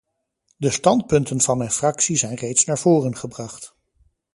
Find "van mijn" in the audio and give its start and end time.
1.41-1.69